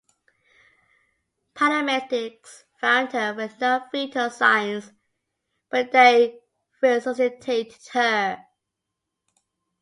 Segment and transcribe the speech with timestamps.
[1.53, 4.93] Paramedics found her with no vital signs,
[5.69, 6.39] but they
[6.81, 8.47] resuscitated her.